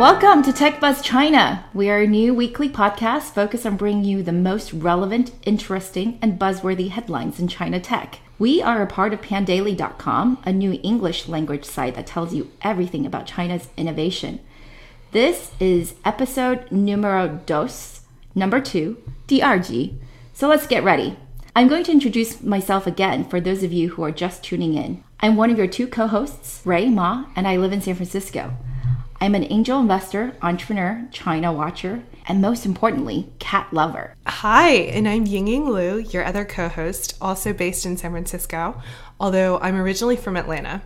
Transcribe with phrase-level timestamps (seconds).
[0.00, 1.66] Welcome to Tech Buzz China.
[1.74, 6.38] We are a new weekly podcast focused on bringing you the most relevant, interesting, and
[6.38, 8.20] buzzworthy headlines in China tech.
[8.38, 13.04] We are a part of pandaily.com, a new English language site that tells you everything
[13.04, 14.40] about China's innovation.
[15.12, 18.00] This is episode numero dos,
[18.34, 18.96] number two,
[19.28, 19.98] DRG.
[20.32, 21.18] So let's get ready.
[21.54, 25.04] I'm going to introduce myself again for those of you who are just tuning in.
[25.20, 28.54] I'm one of your two co hosts, Rui Ma, and I live in San Francisco.
[29.22, 34.14] I'm an angel investor, entrepreneur, China watcher, and most importantly, cat lover.
[34.26, 38.80] Hi, and I'm Yingying Liu, your other co host, also based in San Francisco,
[39.20, 40.80] although I'm originally from Atlanta.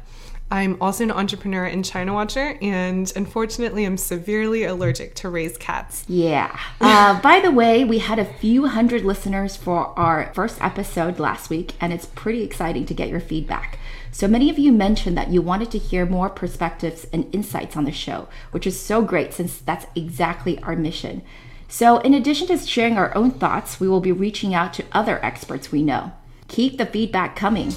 [0.54, 6.04] I'm also an entrepreneur and China watcher, and unfortunately, I'm severely allergic to raised cats.
[6.06, 6.56] Yeah.
[6.80, 11.50] Uh, by the way, we had a few hundred listeners for our first episode last
[11.50, 13.80] week, and it's pretty exciting to get your feedback.
[14.12, 17.84] So many of you mentioned that you wanted to hear more perspectives and insights on
[17.84, 21.22] the show, which is so great since that's exactly our mission.
[21.66, 25.18] So, in addition to sharing our own thoughts, we will be reaching out to other
[25.24, 26.12] experts we know.
[26.46, 27.72] Keep the feedback coming.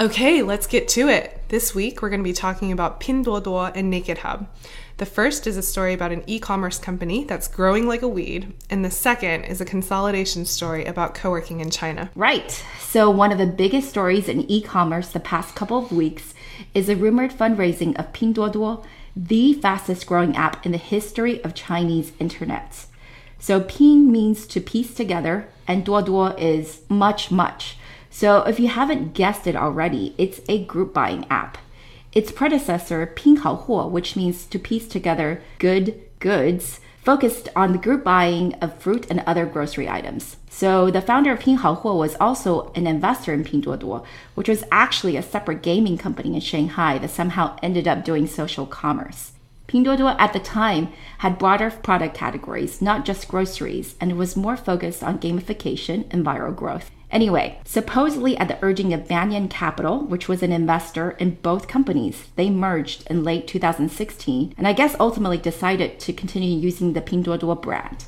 [0.00, 1.40] Okay, let's get to it.
[1.48, 4.46] This week, we're going to be talking about Pinduoduo and Naked Hub.
[4.98, 8.54] The first is a story about an e commerce company that's growing like a weed,
[8.70, 12.12] and the second is a consolidation story about co working in China.
[12.14, 12.64] Right.
[12.78, 16.32] So, one of the biggest stories in e commerce the past couple of weeks
[16.74, 18.84] is a rumored fundraising of Pinduoduo,
[19.16, 22.86] the fastest growing app in the history of Chinese internet.
[23.40, 27.77] So, Pin means to piece together, and Duoduo is much, much.
[28.10, 31.58] So, if you haven't guessed it already, it's a group buying app.
[32.12, 38.54] Its predecessor, Pinhaohuo, which means to piece together good goods, focused on the group buying
[38.54, 40.36] of fruit and other grocery items.
[40.50, 45.22] So the founder of Pinhaohuo was also an investor in Pinduoduo, which was actually a
[45.22, 49.32] separate gaming company in Shanghai that somehow ended up doing social commerce.
[49.68, 55.02] Pinduoduo at the time had broader product categories, not just groceries, and was more focused
[55.02, 56.90] on gamification and viral growth.
[57.10, 62.26] Anyway, supposedly at the urging of Banyan Capital, which was an investor in both companies,
[62.36, 67.60] they merged in late 2016 and I guess ultimately decided to continue using the Pinduoduo
[67.60, 68.04] brand.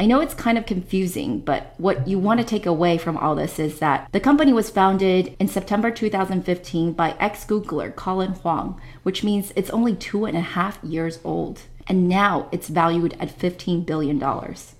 [0.00, 3.34] I know it's kind of confusing, but what you want to take away from all
[3.34, 8.80] this is that the company was founded in September 2015 by ex Googler Colin Huang,
[9.02, 11.62] which means it's only two and a half years old.
[11.88, 14.22] And now it's valued at $15 billion.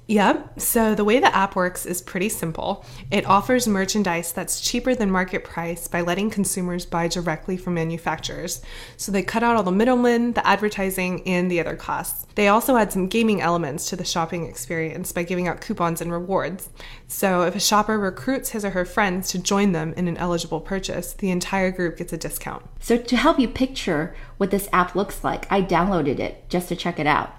[0.08, 0.58] Yep.
[0.58, 2.82] So the way the app works is pretty simple.
[3.10, 8.62] It offers merchandise that's cheaper than market price by letting consumers buy directly from manufacturers.
[8.96, 12.26] So they cut out all the middlemen, the advertising, and the other costs.
[12.36, 16.10] They also add some gaming elements to the shopping experience by giving out coupons and
[16.10, 16.70] rewards.
[17.06, 20.62] So if a shopper recruits his or her friends to join them in an eligible
[20.62, 22.64] purchase, the entire group gets a discount.
[22.80, 26.76] So to help you picture what this app looks like, I downloaded it just to
[26.76, 27.34] check it out.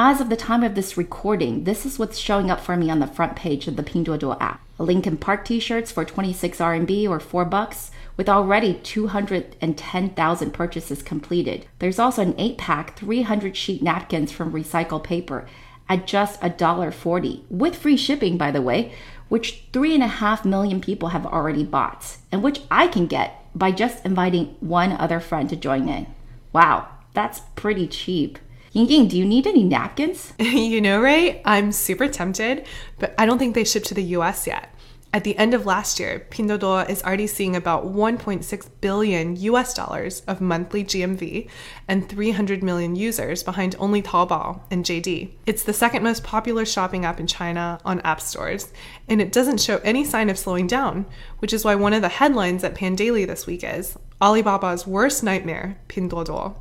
[0.00, 3.00] As of the time of this recording, this is what's showing up for me on
[3.00, 4.60] the front page of the Pinduoduo app.
[4.78, 11.66] A Linkin Park t-shirts for 26 RMB or 4 bucks with already 210,000 purchases completed.
[11.80, 15.48] There's also an 8-pack 300 sheet napkins from recycled paper
[15.88, 18.92] at just $1.40 with free shipping by the way,
[19.28, 24.54] which 3.5 million people have already bought and which I can get by just inviting
[24.60, 26.06] one other friend to join in.
[26.52, 28.38] Wow, that's pretty cheap.
[28.72, 30.34] Ying Ying, do you need any napkins?
[30.38, 32.66] you know, Rui, I'm super tempted,
[32.98, 34.74] but I don't think they ship to the US yet.
[35.10, 40.20] At the end of last year, Pinduoduo is already seeing about 1.6 billion US dollars
[40.26, 41.48] of monthly GMV
[41.88, 45.30] and 300 million users behind only Taobao and JD.
[45.46, 48.70] It's the second most popular shopping app in China on app stores,
[49.08, 51.06] and it doesn't show any sign of slowing down,
[51.38, 55.78] which is why one of the headlines at Pandaily this week is Alibaba's worst nightmare,
[55.88, 56.56] Pinduoduo.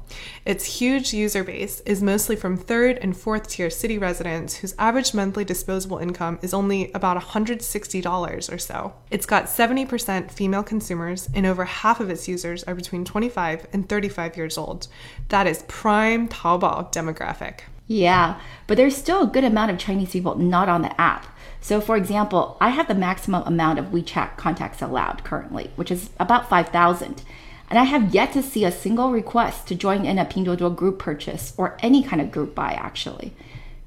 [0.46, 5.16] Its huge user base is mostly from third and fourth tier city residents whose average
[5.16, 8.94] monthly disposable income is only about $160 or so.
[9.10, 13.90] It's got 70% female consumers, and over half of its users are between 25 and
[13.90, 14.88] 35 years old.
[15.30, 17.62] That is prime Taobao demographic.
[17.88, 21.26] Yeah, but there's still a good amount of Chinese people not on the app.
[21.60, 26.12] So, for example, I have the maximum amount of WeChat contacts allowed currently, which is
[26.20, 27.24] about 5,000.
[27.70, 31.00] And I have yet to see a single request to join in a Pinduoduo group
[31.00, 33.34] purchase or any kind of group buy, actually.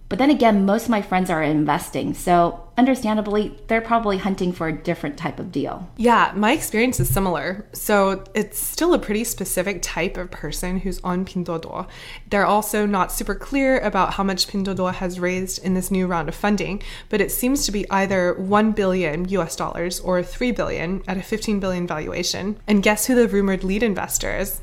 [0.09, 4.67] But then again, most of my friends are investing, so understandably, they're probably hunting for
[4.67, 5.87] a different type of deal.
[5.99, 7.67] Yeah, my experience is similar.
[7.75, 11.87] So it's still a pretty specific type of person who's on Pinduoduo.
[12.31, 16.31] They're also not super clear about how much Pinduoduo has raised in this new round
[16.31, 21.03] of funding, but it seems to be either 1 billion US dollars or 3 billion
[21.07, 22.59] at a 15 billion valuation.
[22.67, 24.63] And guess who the rumored lead investor is?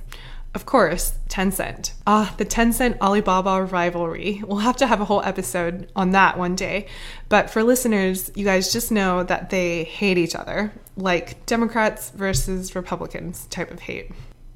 [0.54, 1.94] Of course, Tencent.
[2.08, 4.42] Ah, the Tencent Alibaba rivalry.
[4.46, 6.88] We'll have to have a whole episode on that one day.
[7.30, 12.76] But for listeners, you guys just know that they hate each other, like Democrats versus
[12.76, 14.12] Republicans type of hate.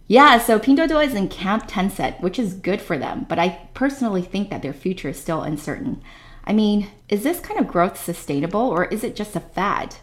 [0.07, 4.21] Yeah, so Pinduoduo is in Camp Tencent, which is good for them, but I personally
[4.21, 6.01] think that their future is still uncertain.
[6.43, 9.95] I mean, is this kind of growth sustainable or is it just a fad?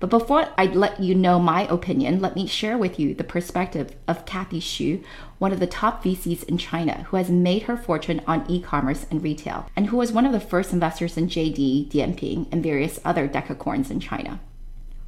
[0.00, 3.94] But before I let you know my opinion, let me share with you the perspective
[4.08, 5.04] of Kathy Xu,
[5.38, 9.04] one of the top VCs in China, who has made her fortune on e commerce
[9.10, 12.98] and retail, and who was one of the first investors in JD, Dianping, and various
[13.04, 14.40] other decacorns in China.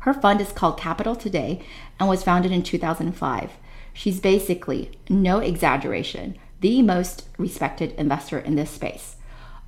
[0.00, 1.64] Her fund is called Capital Today
[1.98, 3.52] and was founded in 2005.
[3.94, 9.16] She's basically, no exaggeration, the most respected investor in this space.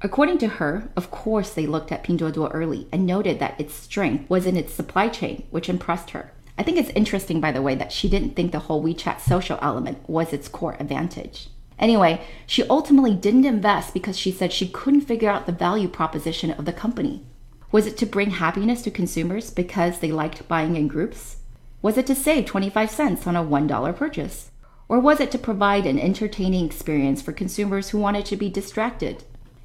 [0.04, 4.28] According to her, of course, they looked at Pinduoduo early and noted that its strength
[4.28, 6.30] was in its supply chain, which impressed her.
[6.58, 9.58] I think it's interesting, by the way, that she didn't think the whole WeChat social
[9.62, 11.48] element was its core advantage.
[11.78, 16.50] Anyway, she ultimately didn't invest because she said she couldn't figure out the value proposition
[16.50, 17.24] of the company.
[17.72, 21.36] Was it to bring happiness to consumers because they liked buying in groups?
[21.80, 24.50] Was it to save 25 cents on a $1 purchase?
[24.86, 29.24] Or was it to provide an entertaining experience for consumers who wanted to be distracted?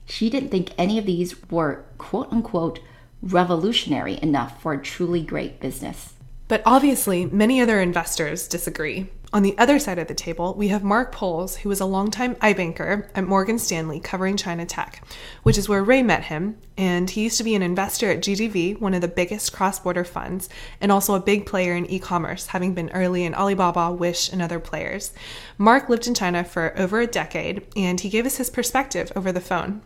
[0.10, 2.80] She didn't think any of these were quote unquote
[3.22, 6.14] revolutionary enough for a truly great business.
[6.48, 9.10] But obviously, many other investors disagree.
[9.32, 12.34] On the other side of the table, we have Mark Pohls, who was a longtime
[12.38, 15.04] iBanker at Morgan Stanley covering China tech,
[15.44, 16.58] which is where Rui met him.
[16.76, 20.04] And he used to be an investor at GGV, one of the biggest cross border
[20.04, 20.50] funds,
[20.82, 24.42] and also a big player in e commerce, having been early in Alibaba, Wish, and
[24.42, 25.14] other players.
[25.60, 29.32] Mark lived in China for over a decade, and he gave us his perspective over
[29.32, 29.84] the phone.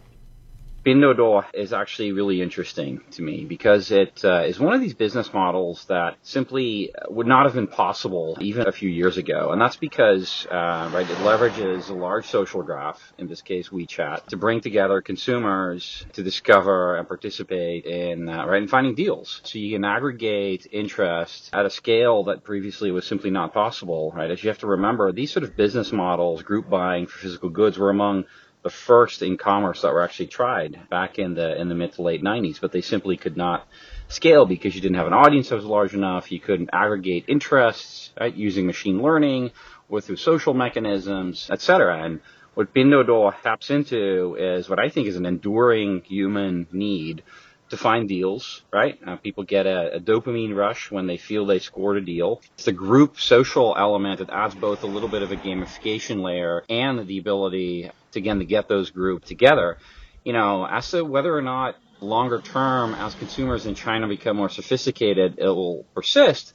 [0.85, 5.31] Pinduoduo is actually really interesting to me because it uh, is one of these business
[5.33, 9.51] models that simply would not have been possible even a few years ago.
[9.51, 14.25] And that's because, uh, right, it leverages a large social graph, in this case WeChat,
[14.27, 19.39] to bring together consumers to discover and participate in, uh, right, in finding deals.
[19.45, 24.30] So you can aggregate interest at a scale that previously was simply not possible, right?
[24.30, 27.77] As you have to remember, these sort of business models, group buying for physical goods,
[27.77, 28.25] were among
[28.63, 32.01] the first in commerce that were actually tried back in the in the mid to
[32.01, 33.68] late 90s, but they simply could not
[34.07, 36.31] scale because you didn't have an audience that was large enough.
[36.31, 39.51] You couldn't aggregate interests right, using machine learning
[39.89, 42.04] or through social mechanisms, etc.
[42.04, 42.21] And
[42.54, 47.24] what Pinduoduo taps into is what I think is an enduring human need
[47.69, 49.00] to find deals, right?
[49.06, 52.39] Uh, people get a, a, dopamine rush when they feel they scored a deal.
[52.54, 56.63] It's the group social element that adds both a little bit of a gamification layer
[56.69, 59.77] and the ability to, again, to get those groups together.
[60.24, 64.50] You know, as to whether or not longer term, as consumers in China become more
[64.50, 66.54] sophisticated, it will persist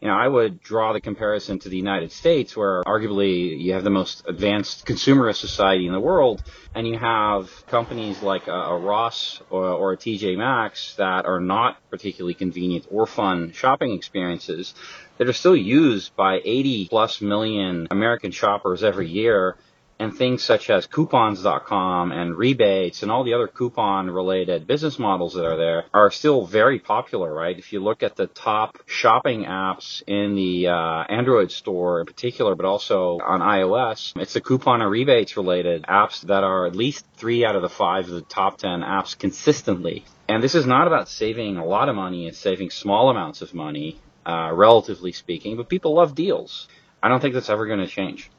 [0.00, 3.82] you know, I would draw the comparison to the United States, where arguably you have
[3.82, 6.42] the most advanced consumerist society in the world,
[6.74, 11.40] and you have companies like a, a Ross or, or, a TJ Maxx that are
[11.40, 14.74] not particularly convenient or fun shopping experiences
[15.16, 19.56] that are still used by 80 plus million American shoppers every year
[19.98, 25.34] and things such as coupons.com and rebates and all the other coupon related business models
[25.34, 27.58] that are there are still very popular, right?
[27.58, 32.54] If you look at the top shopping apps in the uh, Android store in particular,
[32.54, 37.06] but also on iOS, it's the coupon and rebates related apps that are at least
[37.16, 40.04] three out of the five of the top 10 apps consistently.
[40.28, 43.54] And this is not about saving a lot of money, it's saving small amounts of
[43.54, 46.68] money, uh, relatively speaking, but people love deals.
[47.02, 48.30] I don't think that's ever going to change.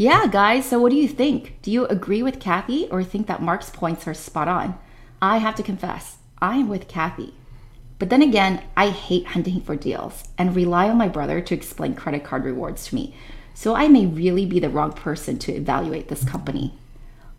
[0.00, 1.60] Yeah, guys, so what do you think?
[1.60, 4.78] Do you agree with Kathy or think that Mark's points are spot on?
[5.20, 7.34] I have to confess, I am with Kathy.
[7.98, 11.96] But then again, I hate hunting for deals and rely on my brother to explain
[11.96, 13.16] credit card rewards to me,
[13.54, 16.78] so I may really be the wrong person to evaluate this company.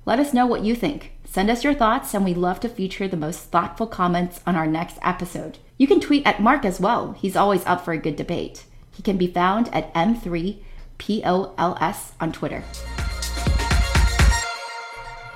[0.05, 1.13] Let us know what you think.
[1.23, 4.67] Send us your thoughts, and we love to feature the most thoughtful comments on our
[4.67, 5.59] next episode.
[5.77, 8.65] You can tweet at Mark as well, he's always up for a good debate.
[8.91, 10.61] He can be found at M3
[10.99, 12.63] P O L S on Twitter.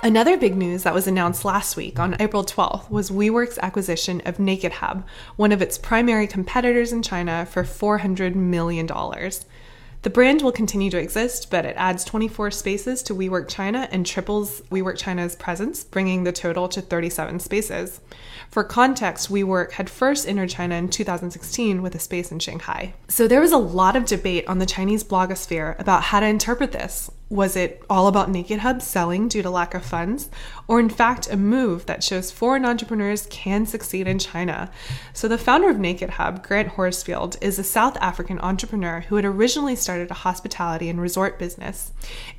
[0.04, 4.36] Another big news that was announced last week on April 12th was WeWork's acquisition of
[4.36, 5.02] NakedHub,
[5.36, 8.86] one of its primary competitors in China, for $400 million.
[10.04, 14.04] The brand will continue to exist, but it adds 24 spaces to WeWork China and
[14.04, 18.02] triples WeWork China's presence, bringing the total to 37 spaces.
[18.50, 22.92] For context, WeWork had first entered China in 2016 with a space in Shanghai.
[23.08, 26.72] So there was a lot of debate on the Chinese blogosphere about how to interpret
[26.72, 27.10] this.
[27.30, 30.28] Was it all about Naked Hub selling due to lack of funds?
[30.68, 34.70] Or, in fact, a move that shows foreign entrepreneurs can succeed in China?
[35.14, 39.24] So, the founder of Naked Hub, Grant Horsfield, is a South African entrepreneur who had
[39.24, 41.92] originally started a hospitality and resort business.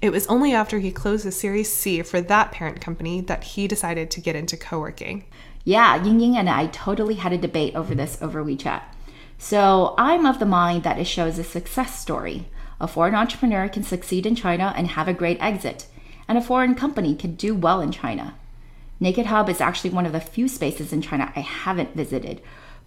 [0.04, 3.68] It was only after he closed the Series C for that parent company that he
[3.68, 5.26] decided to get into co working.
[5.64, 8.84] Yeah, Ying Ying and I totally had a debate over this over WeChat.
[9.40, 12.46] So, I'm of the mind that it shows a success story
[12.80, 15.88] a foreign entrepreneur can succeed in China and have a great exit,
[16.28, 18.36] and a foreign company can do well in China.
[19.00, 22.42] Naked Hub is actually one of the few spaces in China I haven't visited,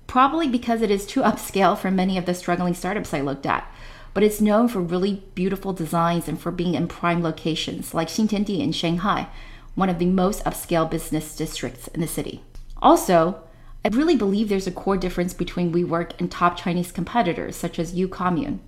[0.06, 3.70] probably because it is too upscale for many of the struggling startups I looked at.
[4.14, 8.60] But it's known for really beautiful designs and for being in prime locations like Xintiandi
[8.60, 9.28] in Shanghai,
[9.74, 12.42] one of the most upscale business districts in the city.
[12.82, 13.42] Also,
[13.84, 17.94] I really believe there's a core difference between WeWork and top Chinese competitors such as
[17.94, 18.58] UCommune.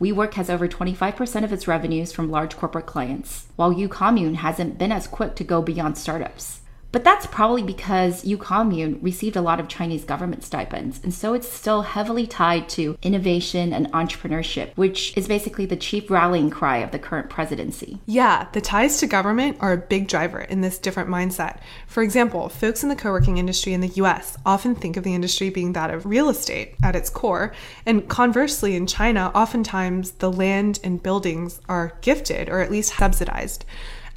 [0.00, 4.92] WeWork has over 25% of its revenues from large corporate clients, while UCommune hasn't been
[4.92, 6.59] as quick to go beyond startups.
[6.92, 11.48] But that's probably because UCommune received a lot of Chinese government stipends, and so it's
[11.48, 16.90] still heavily tied to innovation and entrepreneurship, which is basically the chief rallying cry of
[16.90, 18.00] the current presidency.
[18.06, 21.60] Yeah, the ties to government are a big driver in this different mindset.
[21.86, 25.14] For example, folks in the co working industry in the US often think of the
[25.14, 27.52] industry being that of real estate at its core,
[27.86, 33.64] and conversely, in China, oftentimes the land and buildings are gifted or at least subsidized.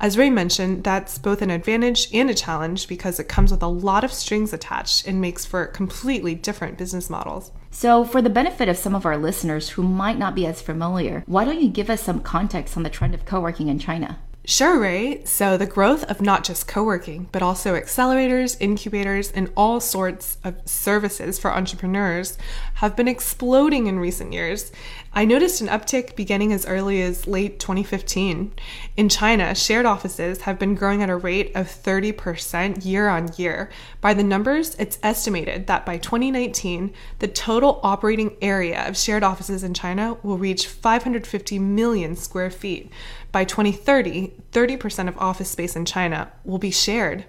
[0.03, 3.67] As Rui mentioned, that's both an advantage and a challenge because it comes with a
[3.67, 7.53] lot of strings attached and makes for completely different business models.
[7.72, 11.24] So, for the benefit of some of our listeners who might not be as familiar,
[11.25, 14.19] why don't you give us some context on the trend of co working in China?
[14.45, 15.23] Sure, Rui.
[15.23, 20.38] So, the growth of not just co working, but also accelerators, incubators, and all sorts
[20.43, 22.38] of services for entrepreneurs
[22.75, 24.73] have been exploding in recent years.
[25.13, 28.51] I noticed an uptick beginning as early as late 2015.
[28.97, 33.69] In China, shared offices have been growing at a rate of 30% year on year.
[34.01, 39.63] By the numbers, it's estimated that by 2019, the total operating area of shared offices
[39.63, 42.91] in China will reach 550 million square feet.
[43.33, 47.25] By 2030, 30% of office space in China will be shared.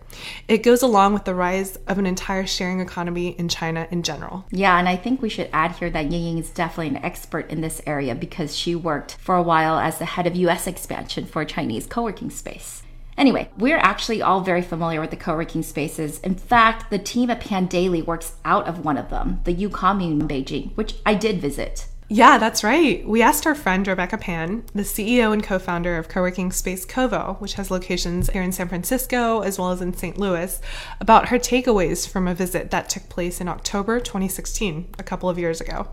[0.46, 4.44] It goes along with the rise of an entire sharing economy in China in general.
[4.50, 7.50] Yeah, and I think we should add here that Ying Ying is definitely an expert
[7.50, 11.25] in this area because she worked for a while as the head of US expansion
[11.25, 12.82] for Chinese co working space.
[13.16, 16.20] Anyway, we're actually all very familiar with the co working spaces.
[16.20, 20.28] In fact, the team at Pandaily works out of one of them, the UCommune in
[20.28, 21.87] Beijing, which I did visit.
[22.08, 23.06] Yeah, that's right.
[23.08, 26.84] We asked our friend Rebecca Pan, the CEO and co founder of co working space
[26.84, 30.18] Covo, which has locations here in San Francisco as well as in St.
[30.18, 30.61] Louis,
[31.00, 35.38] about her takeaways from a visit that took place in October 2016, a couple of
[35.38, 35.88] years ago.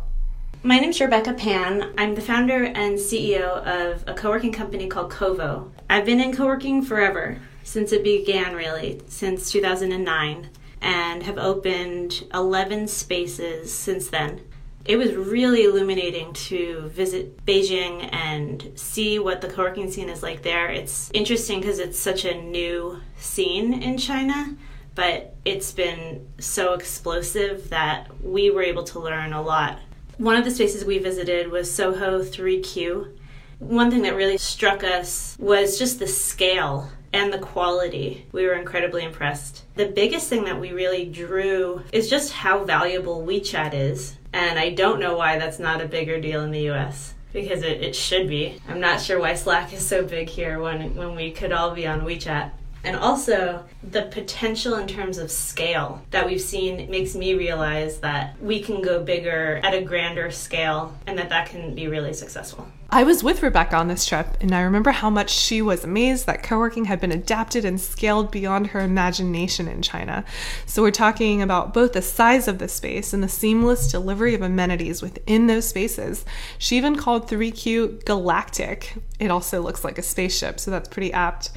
[0.64, 1.94] My name is Rebecca Pan.
[1.98, 5.72] I'm the founder and CEO of a co working company called Covo.
[5.90, 10.50] I've been in co working forever, since it began, really, since 2009,
[10.82, 14.42] and have opened 11 spaces since then
[14.86, 20.42] it was really illuminating to visit Beijing and see what the co-working scene is like
[20.42, 20.70] there.
[20.70, 24.56] It's interesting because it's such a new scene in China,
[24.96, 29.80] but it's been so explosive that we were able to learn a lot.
[30.18, 33.18] One of the spaces we visited was Soho 3Q.
[33.60, 38.26] One thing that really struck us was just the scale and the quality.
[38.32, 39.64] We were incredibly impressed.
[39.76, 44.70] The biggest thing that we really drew is just how valuable WeChat is and I
[44.70, 48.28] don't know why that's not a bigger deal in the US because it, it should
[48.28, 48.60] be.
[48.68, 51.88] I'm not sure why Slack is so big here when, when we could all be
[51.88, 52.52] on WeChat.
[52.84, 58.42] And also, the potential in terms of scale that we've seen makes me realize that
[58.42, 62.68] we can go bigger at a grander scale and that that can be really successful.
[62.94, 66.26] I was with Rebecca on this trip, and I remember how much she was amazed
[66.26, 70.26] that co working had been adapted and scaled beyond her imagination in China.
[70.66, 74.42] So, we're talking about both the size of the space and the seamless delivery of
[74.42, 76.26] amenities within those spaces.
[76.58, 78.96] She even called 3Q galactic.
[79.20, 81.52] It also looks like a spaceship, so that's pretty apt.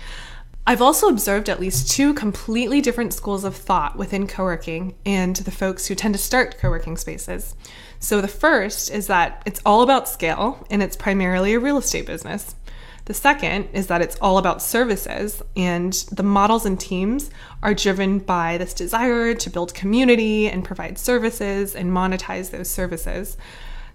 [0.66, 5.36] I've also observed at least two completely different schools of thought within co working and
[5.36, 7.54] the folks who tend to start co working spaces.
[8.00, 12.06] So, the first is that it's all about scale and it's primarily a real estate
[12.06, 12.54] business.
[13.04, 17.30] The second is that it's all about services, and the models and teams
[17.62, 23.36] are driven by this desire to build community and provide services and monetize those services.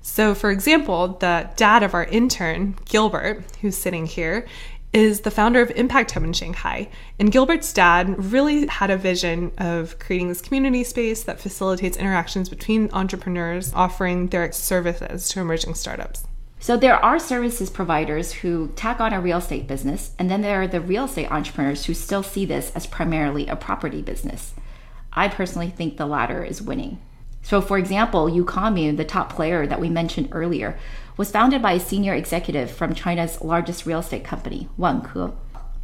[0.04, 4.46] So, for example, the dad of our intern, Gilbert, who's sitting here,
[4.92, 6.90] is the founder of Impact Hub in Shanghai.
[7.20, 12.50] And Gilbert's dad really had a vision of creating this community space that facilitates interactions
[12.50, 16.26] between entrepreneurs offering their services to emerging startups.
[16.62, 20.62] So there are services providers who tack on a real estate business, and then there
[20.62, 24.54] are the real estate entrepreneurs who still see this as primarily a property business.
[25.14, 27.00] I personally think the latter is winning.
[27.42, 30.78] So, for example, Ucommune, the top player that we mentioned earlier,
[31.20, 35.36] was founded by a senior executive from China's largest real estate company, Wanke.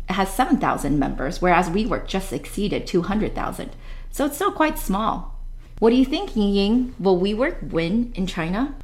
[0.10, 3.72] It has 7,000 members, whereas WeWork just exceeded 200,000.
[4.12, 5.38] So it's still quite small.
[5.80, 6.96] What do you think, Ying?
[6.98, 8.76] Will WeWork win in China?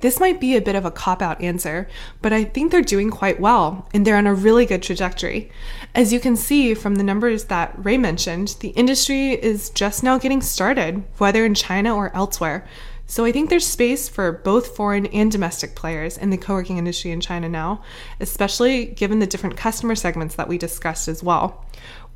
[0.00, 1.86] This might be a bit of a cop out answer,
[2.22, 5.52] but I think they're doing quite well and they're on a really good trajectory.
[5.94, 10.18] As you can see from the numbers that Rui mentioned, the industry is just now
[10.18, 12.66] getting started, whether in China or elsewhere.
[13.10, 16.78] So I think there's space for both foreign and domestic players in the co working
[16.78, 17.82] industry in China now,
[18.20, 21.66] especially given the different customer segments that we discussed as well.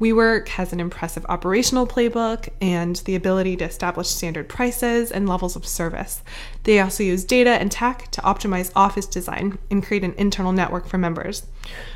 [0.00, 5.56] WeWork has an impressive operational playbook and the ability to establish standard prices and levels
[5.56, 6.22] of service.
[6.62, 10.86] They also use data and tech to optimize office design and create an internal network
[10.86, 11.44] for members.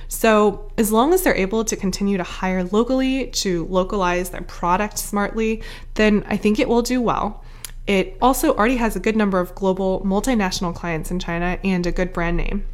[0.08, 4.98] So, as long as they're able to continue to hire locally, to localize their product
[4.98, 5.62] smartly,
[5.94, 7.44] then I think it will do well.
[7.88, 11.90] It also already has a good number of global multinational clients in China and a
[11.90, 12.66] good brand name.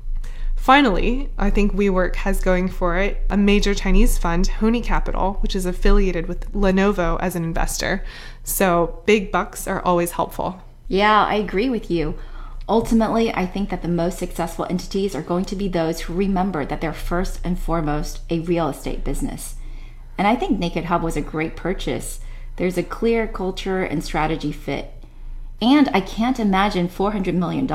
[0.57, 5.55] Finally, I think WeWork has going for it a major Chinese fund, Hony Capital, which
[5.55, 8.05] is affiliated with Lenovo as an investor.
[8.43, 10.61] So big bucks are always helpful.
[10.89, 12.19] Yeah, I agree with you.
[12.69, 16.65] Ultimately, I think that the most successful entities are going to be those who remember
[16.67, 19.55] that they're first and foremost a real estate business.
[20.19, 22.19] And I think Naked Hub was a great purchase.
[22.57, 24.91] There's a clear culture and strategy fit.
[25.63, 27.67] And I can't imagine $400 million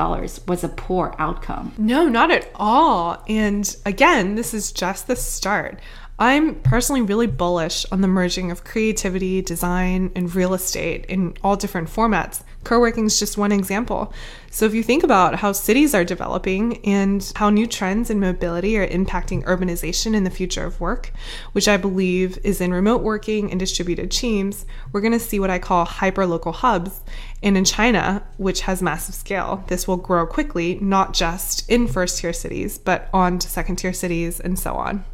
[0.46, 1.72] was a poor outcome.
[1.78, 3.22] No, not at all.
[3.28, 5.80] And again, this is just the start.
[6.20, 11.56] I'm personally really bullish on the merging of creativity, design, and real estate in all
[11.56, 12.42] different formats.
[12.62, 14.12] Co working is just one example.
[14.50, 18.76] So, if you think about how cities are developing and how new trends in mobility
[18.76, 21.10] are impacting urbanization in the future of work,
[21.52, 25.48] which I believe is in remote working and distributed teams, we're going to see what
[25.48, 27.00] I call hyper local hubs.
[27.42, 32.18] And in China, which has massive scale, this will grow quickly, not just in first
[32.18, 35.04] tier cities, but on to second tier cities and so on.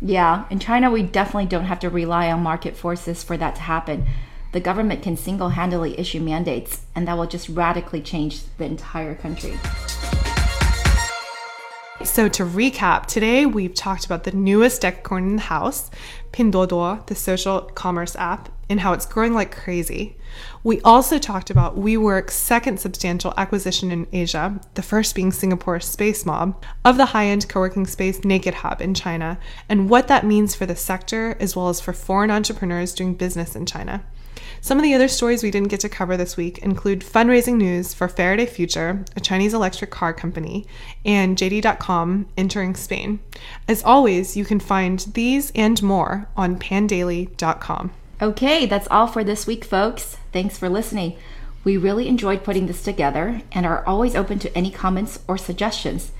[0.00, 3.62] Yeah, in China, we definitely don't have to rely on market forces for that to
[3.62, 4.06] happen.
[4.52, 9.14] The government can single handedly issue mandates, and that will just radically change the entire
[9.14, 9.58] country.
[12.04, 15.90] So, to recap, today we've talked about the newest decacorn in the house,
[16.32, 20.16] Pinduoduo, the social commerce app, and how it's growing like crazy.
[20.62, 26.26] We also talked about WeWork's second substantial acquisition in Asia, the first being Singapore's Space
[26.26, 29.38] Mob, of the high end co working space Naked Hub in China,
[29.68, 33.56] and what that means for the sector as well as for foreign entrepreneurs doing business
[33.56, 34.04] in China.
[34.64, 37.92] Some of the other stories we didn't get to cover this week include fundraising news
[37.92, 40.64] for Faraday Future, a Chinese electric car company,
[41.04, 43.18] and JD.com entering Spain.
[43.68, 47.90] As always, you can find these and more on pandaily.com.
[48.22, 50.16] Okay, that's all for this week, folks.
[50.32, 51.18] Thanks for listening.
[51.62, 56.10] We really enjoyed putting this together and are always open to any comments or suggestions.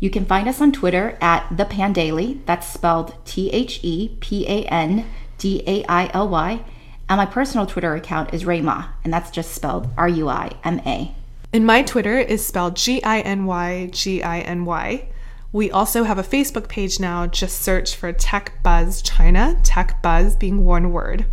[0.00, 4.44] You can find us on Twitter at The Pandaily, that's spelled T H E P
[4.48, 5.06] A N
[5.38, 6.64] D A I L Y,
[7.08, 10.80] and my personal Twitter account is Rayma, and that's just spelled R U I M
[10.86, 11.14] A.
[11.52, 15.08] And my Twitter is spelled G I N Y G I N Y.
[15.52, 17.26] We also have a Facebook page now.
[17.26, 21.26] Just search for Tech Buzz China, Tech Buzz being one word.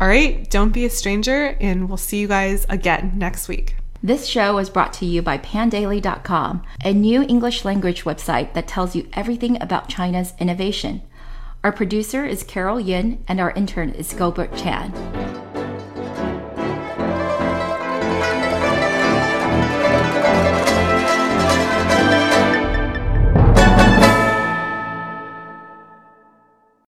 [0.00, 3.74] All right, don't be a stranger, and we'll see you guys again next week.
[4.02, 8.96] This show is brought to you by pandaily.com, a new English language website that tells
[8.96, 11.02] you everything about China's innovation.
[11.62, 15.49] Our producer is Carol Yin, and our intern is Gilbert Chan.